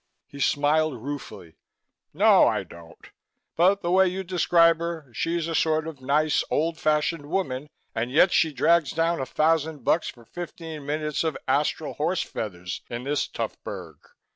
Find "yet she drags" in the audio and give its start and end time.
8.09-8.93